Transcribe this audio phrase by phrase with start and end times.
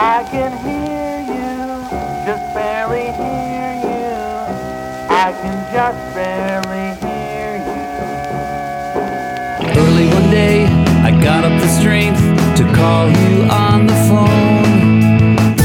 [0.00, 1.82] I can hear you,
[2.24, 4.14] just barely hear you.
[5.10, 7.82] I can just barely hear you.
[9.76, 10.66] Early one day,
[11.02, 12.20] I got up the strength
[12.58, 15.56] to call you on the phone.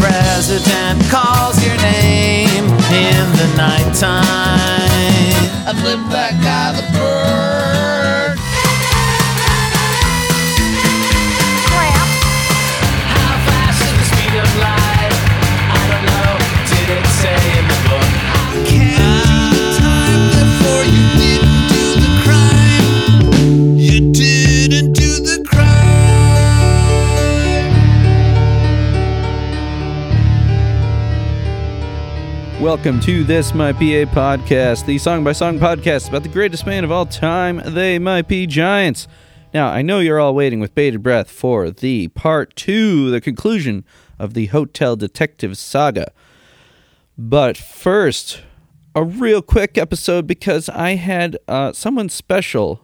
[0.00, 4.24] President calls your name in the nighttime.
[5.68, 7.09] I flip that guy the
[32.60, 36.66] Welcome to This Might Be a Podcast, the song by song podcast about the greatest
[36.66, 39.08] band of all time, They Might Be Giants.
[39.54, 43.82] Now, I know you're all waiting with bated breath for the part two, the conclusion
[44.18, 46.12] of the Hotel Detective saga.
[47.16, 48.42] But first,
[48.94, 52.82] a real quick episode because I had uh, someone special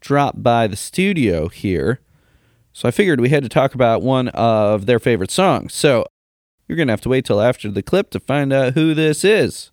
[0.00, 2.00] drop by the studio here.
[2.72, 5.74] So I figured we had to talk about one of their favorite songs.
[5.74, 6.06] So
[6.66, 9.24] you're going to have to wait till after the clip to find out who this
[9.24, 9.70] is.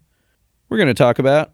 [0.68, 1.54] We're going to talk about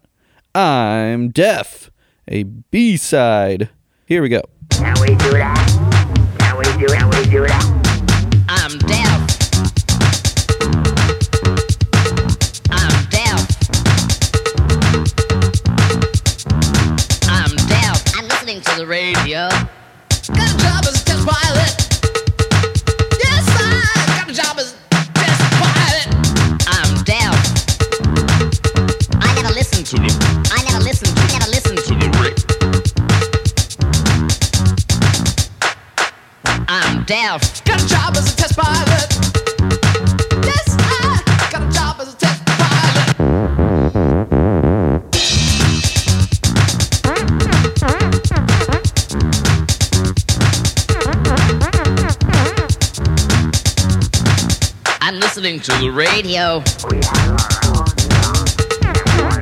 [0.54, 1.90] I'm Deaf,
[2.28, 3.70] a B side.
[4.06, 4.42] Here we go.
[4.70, 6.36] Can we do that?
[6.38, 7.85] Can we do Can we do that?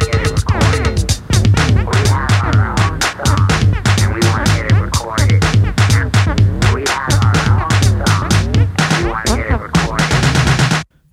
[0.01, 1.05] To get it recorded.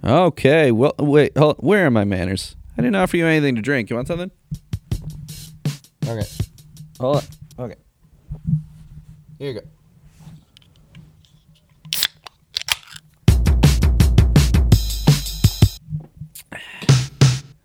[0.04, 2.56] Okay, well, wait, hold, where are my manners?
[2.76, 3.92] I didn't offer you anything to drink.
[3.92, 4.32] You want something?
[6.08, 6.26] Okay.
[7.00, 7.24] Hold on.
[7.66, 7.76] Okay.
[9.38, 9.68] Here you go.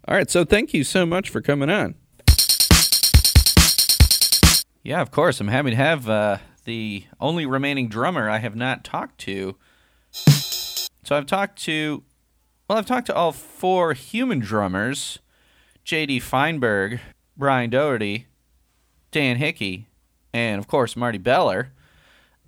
[0.08, 1.96] All right, so thank you so much for coming on.
[4.84, 5.40] Yeah, of course.
[5.40, 9.56] I'm happy to have uh, the only remaining drummer I have not talked to.
[10.12, 12.04] So I've talked to,
[12.68, 15.18] well, I've talked to all four human drummers
[15.82, 16.20] J.D.
[16.20, 17.00] Feinberg,
[17.36, 18.26] Brian Doherty,
[19.10, 19.88] Dan Hickey,
[20.32, 21.72] and of course Marty Beller.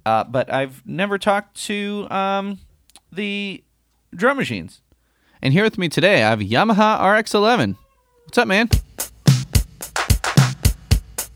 [0.07, 2.61] Uh, but I've never talked to um,
[3.11, 3.65] the
[4.15, 4.81] drum machines.
[5.41, 7.77] And here with me today, I have Yamaha RX11.
[8.25, 8.69] What's up, man?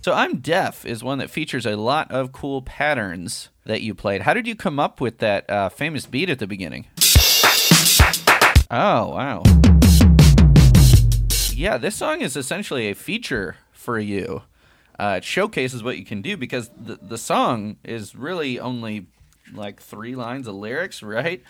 [0.01, 4.23] So I'm Deaf is one that features a lot of cool patterns that you played.
[4.23, 6.87] How did you come up with that uh, famous beat at the beginning?
[8.73, 9.45] Oh, wow.
[11.53, 14.43] Yeah, this song is essentially a feature for you.
[14.99, 19.07] Uh, it showcases what you can do because the, the song is really only
[19.55, 21.41] like three lines of lyrics, right?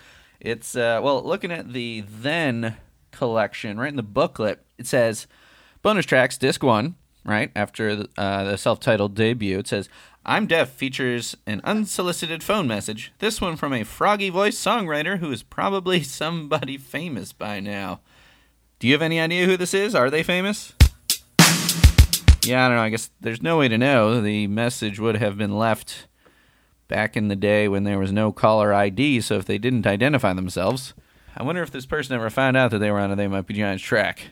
[0.42, 2.76] It's, uh, well, looking at the Then
[3.12, 5.28] collection, right in the booklet, it says
[5.82, 7.52] bonus tracks, disc one, right?
[7.54, 9.88] After the, uh, the self titled debut, it says,
[10.26, 13.12] I'm Deaf features an unsolicited phone message.
[13.20, 18.00] This one from a froggy voice songwriter who is probably somebody famous by now.
[18.80, 19.94] Do you have any idea who this is?
[19.94, 20.72] Are they famous?
[22.44, 22.82] Yeah, I don't know.
[22.82, 24.20] I guess there's no way to know.
[24.20, 26.08] The message would have been left
[26.88, 30.32] back in the day when there was no caller ID, so if they didn't identify
[30.32, 30.94] themselves,
[31.36, 33.46] I wonder if this person ever found out that they were on a They Might
[33.46, 34.28] Be Giants track.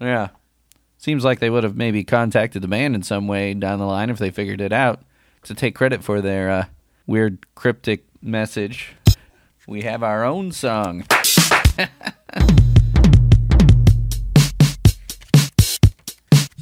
[0.00, 0.28] Yeah.
[0.98, 4.10] Seems like they would have maybe contacted the band in some way down the line
[4.10, 5.02] if they figured it out.
[5.44, 6.64] To take credit for their uh,
[7.06, 8.96] weird cryptic message,
[9.66, 11.04] we have our own song.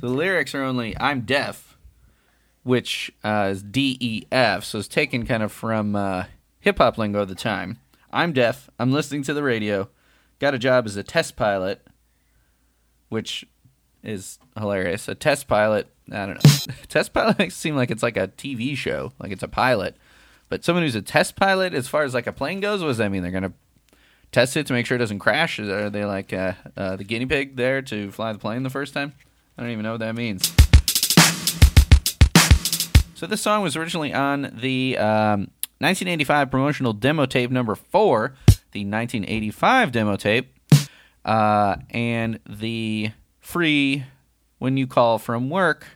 [0.04, 1.73] So the lyrics are only "I'm deaf,"
[2.64, 6.24] which uh, is D E F, so it's taken kind of from uh,
[6.60, 7.78] hip hop lingo of the time.
[8.12, 8.68] I'm deaf.
[8.78, 9.88] I'm listening to the radio.
[10.40, 11.86] Got a job as a test pilot,
[13.08, 13.44] which
[14.02, 15.06] is hilarious.
[15.06, 16.74] A test pilot I don't know.
[16.88, 19.96] Test pilot makes seem like it's like a TV show, like it's a pilot.
[20.48, 22.98] But someone who's a test pilot, as far as like a plane goes, what does
[22.98, 23.22] that mean?
[23.22, 23.54] They're gonna
[24.30, 25.58] test it to make sure it doesn't crash?
[25.58, 28.92] Are they like uh, uh, the guinea pig there to fly the plane the first
[28.92, 29.14] time?
[29.56, 30.52] I don't even know what that means.
[33.16, 38.34] So this song was originally on the um, 1985 promotional demo tape number four,
[38.72, 40.52] the 1985 demo tape,
[41.24, 44.04] uh, and the free
[44.58, 45.86] when you call from work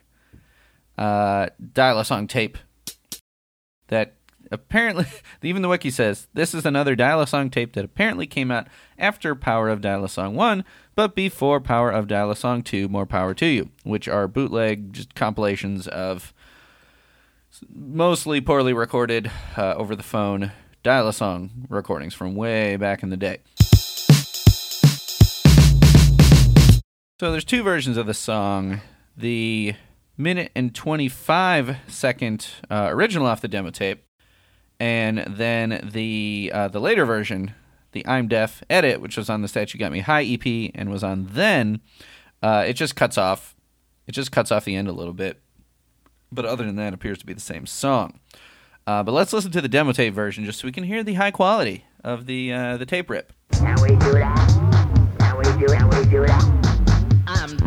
[0.96, 2.56] uh, dial a song tape
[3.88, 4.14] that
[4.52, 5.06] apparently
[5.42, 8.66] even the wiki says this is another dial a song tape that apparently came out
[8.98, 12.88] after power of dial a song 1 but before power of dial a song 2
[12.88, 16.32] more power to you which are bootleg just compilations of
[17.68, 20.52] mostly poorly recorded uh, over the phone
[20.82, 23.38] dial a song recordings from way back in the day.
[27.20, 28.80] So there's two versions of the song.
[29.16, 29.74] The
[30.16, 34.04] minute and 25 second uh, original off the demo tape
[34.80, 37.54] and then the uh, the later version
[37.92, 40.44] the i'm deaf edit which was on the statue got me high ep
[40.74, 41.80] and was on then
[42.42, 43.54] uh, it just cuts off
[44.08, 45.40] it just cuts off the end a little bit
[46.30, 48.20] but other than that, it appears to be the same song.
[48.86, 51.14] Uh, but let's listen to the demo tape version just so we can hear the
[51.14, 53.32] high quality of the uh, the tape rip.
[53.52, 55.34] We do that?
[55.36, 57.24] We do we do that?
[57.26, 57.58] I'm.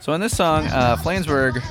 [0.00, 1.62] So in this song, uh, Flansburgh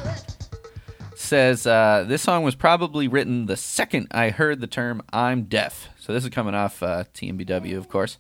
[1.30, 5.90] says uh, this song was probably written the second I heard the term "I'm deaf."
[6.00, 8.18] So this is coming off uh, TMBW, of course.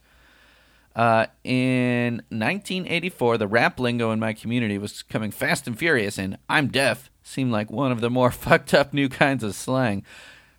[0.96, 6.38] Uh, in 1984, the rap lingo in my community was coming fast and furious, and
[6.48, 10.04] "I'm deaf" seemed like one of the more fucked up new kinds of slang.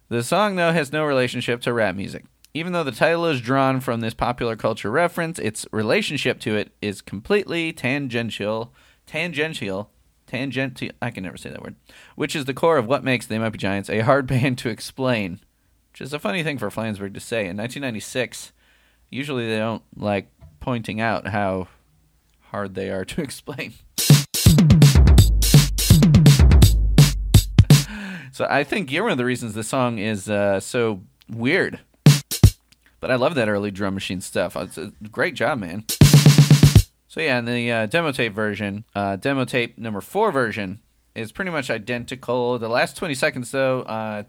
[0.08, 2.24] The song, though, has no relationship to rap music.
[2.52, 6.72] Even though the title is drawn from this popular culture reference, its relationship to it
[6.82, 8.74] is completely tangential.
[9.06, 9.92] Tangential.
[10.30, 10.90] Tangential.
[11.02, 11.74] I can never say that word.
[12.14, 14.68] Which is the core of what makes They Might Be Giants a hard band to
[14.68, 15.40] explain.
[15.92, 17.40] Which is a funny thing for Flansburgh to say.
[17.40, 18.52] In 1996,
[19.10, 20.28] usually they don't like
[20.60, 21.66] pointing out how
[22.50, 23.74] hard they are to explain.
[28.32, 31.80] So I think you're one of the reasons the song is uh, so weird.
[33.00, 34.54] But I love that early drum machine stuff.
[34.54, 35.84] It's a great job, man.
[37.10, 40.78] So yeah, in the uh, demo tape version, uh, demo tape number four version
[41.16, 42.56] is pretty much identical.
[42.60, 44.22] The last 20 seconds, though, uh,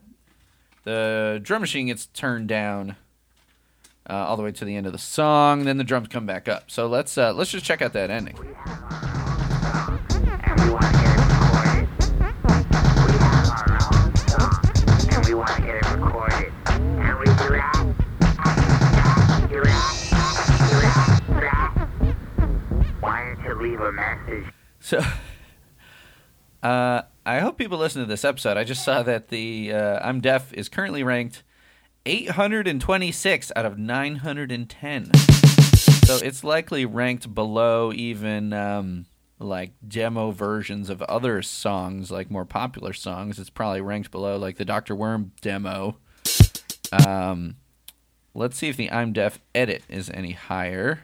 [0.84, 2.96] the drum machine gets turned down
[4.10, 5.66] uh, all the way to the end of the song.
[5.66, 6.72] Then the drums come back up.
[6.72, 8.36] So let's uh, let's just check out that ending.
[24.92, 25.00] So,
[26.64, 28.58] uh, I hope people listen to this episode.
[28.58, 31.44] I just saw that the uh, I'm Deaf is currently ranked
[32.06, 35.14] 826 out of 910.
[36.04, 39.06] So it's likely ranked below even um,
[39.40, 43.40] like demo versions of other songs, like more popular songs.
[43.40, 44.94] It's probably ranked below like the Dr.
[44.94, 46.00] Worm demo.
[46.92, 47.56] Um,
[48.34, 51.04] let's see if the I'm Deaf edit is any higher.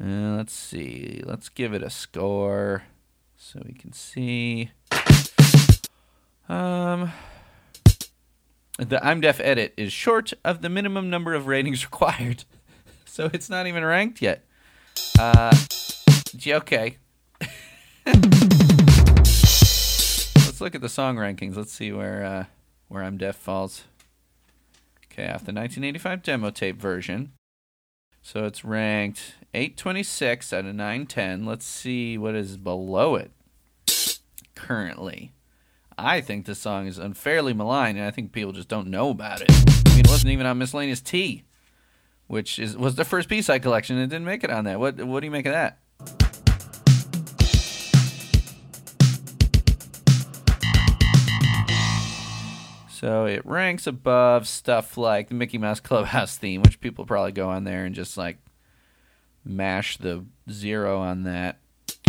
[0.00, 1.22] Uh, let's see.
[1.24, 2.84] Let's give it a score
[3.36, 4.70] so we can see.
[6.48, 7.12] Um,
[8.78, 12.44] the I'm Deaf edit is short of the minimum number of ratings required,
[13.04, 14.44] so it's not even ranked yet.
[15.18, 15.54] Uh,
[16.46, 16.96] okay.
[18.06, 18.20] Let's
[20.60, 21.56] look at the song rankings.
[21.56, 22.44] Let's see where uh,
[22.86, 23.84] where I'm Deaf falls.
[25.06, 27.32] Okay, off the 1985 demo tape version.
[28.22, 31.46] So it's ranked 826 out of 910.
[31.46, 33.30] Let's see what is below it
[34.54, 35.32] currently.
[35.96, 39.40] I think this song is unfairly maligned, and I think people just don't know about
[39.40, 39.50] it.
[39.50, 41.42] I mean, it wasn't even on Miscellaneous T,
[42.28, 43.96] which is was the first B-side collection.
[43.96, 44.78] and It didn't make it on that.
[44.78, 45.78] What what do you make of that?
[52.98, 57.48] So it ranks above stuff like the Mickey Mouse Clubhouse theme, which people probably go
[57.48, 58.38] on there and just like
[59.44, 61.60] mash the zero on that.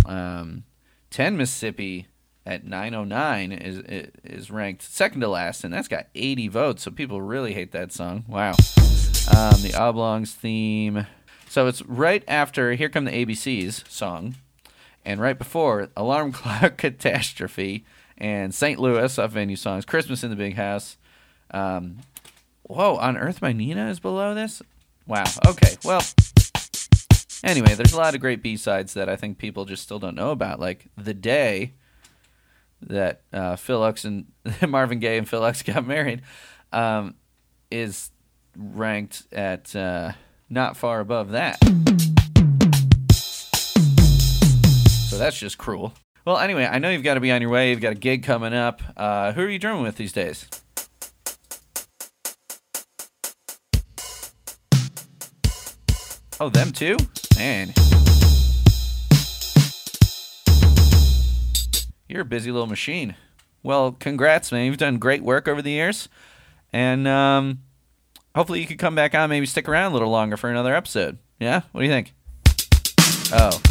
[0.07, 0.63] Um,
[1.11, 2.07] 10 Mississippi
[2.43, 3.77] at 909 is
[4.23, 6.81] is ranked second to last, and that's got 80 votes.
[6.81, 8.25] So people really hate that song.
[8.27, 8.55] Wow.
[9.29, 11.05] Um, the Oblongs theme.
[11.49, 14.37] So it's right after "Here Come the ABCs" song,
[15.05, 17.85] and right before "Alarm Clock Catastrophe"
[18.19, 18.79] and "St.
[18.79, 19.85] Louis" off venue songs.
[19.85, 20.97] "Christmas in the Big House."
[21.51, 21.99] Um,
[22.69, 24.61] Whoa, on Earth my Nina is below this?
[25.07, 25.23] Wow.
[25.47, 25.75] Okay.
[25.83, 26.03] Well,
[27.43, 30.13] anyway, there's a lot of great B sides that I think people just still don't
[30.13, 30.59] know about.
[30.59, 31.73] Like The Day
[32.81, 34.27] that uh, Phil X and
[34.67, 36.21] Marvin Gaye and Phil X got married
[36.71, 37.15] um,
[37.71, 38.11] is
[38.55, 40.11] ranked at uh,
[40.47, 41.57] not far above that.
[45.09, 45.95] So that's just cruel.
[46.25, 47.69] Well, anyway, I know you've got to be on your way.
[47.69, 48.81] You've got a gig coming up.
[48.97, 50.47] Uh, who are you drumming with these days?
[56.41, 56.97] Oh, them too?
[57.37, 57.73] Man.
[62.07, 63.15] You're a busy little machine.
[63.61, 64.65] Well, congrats, man.
[64.65, 66.09] You've done great work over the years.
[66.71, 67.59] And um,
[68.35, 71.17] hopefully you could come back on, maybe stick around a little longer for another episode.
[71.39, 71.61] Yeah?
[71.71, 72.13] What do you think?
[73.31, 73.61] Oh.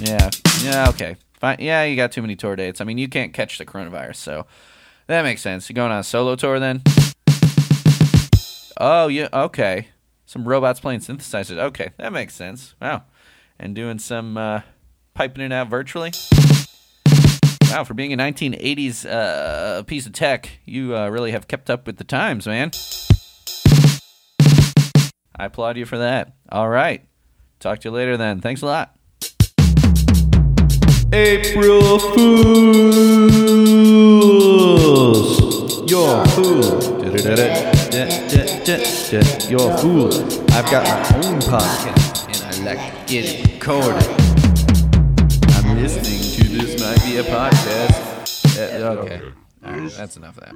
[0.00, 0.30] Yeah.
[0.62, 1.16] Yeah, okay.
[1.44, 1.58] Fine.
[1.60, 2.80] Yeah, you got too many tour dates.
[2.80, 4.46] I mean, you can't catch the coronavirus, so
[5.08, 5.68] that makes sense.
[5.68, 6.80] You going on a solo tour then?
[8.80, 9.88] Oh, yeah, okay.
[10.24, 11.58] Some robots playing synthesizers.
[11.58, 12.74] Okay, that makes sense.
[12.80, 13.02] Wow.
[13.58, 14.62] And doing some uh,
[15.12, 16.12] piping it out virtually.
[17.70, 21.86] Wow, for being a 1980s uh, piece of tech, you uh, really have kept up
[21.86, 22.70] with the times, man.
[25.36, 26.36] I applaud you for that.
[26.48, 27.04] All right.
[27.60, 28.40] Talk to you later then.
[28.40, 28.96] Thanks a lot.
[31.14, 32.58] April Fools!
[35.88, 37.04] You're a fool.
[39.48, 40.10] You're a fool.
[40.50, 44.08] I've got my own podcast and I like to get it recorded.
[45.54, 47.94] I'm listening to this might be a podcast.
[48.58, 49.20] Uh, okay.
[49.64, 50.54] All right, that's enough of that.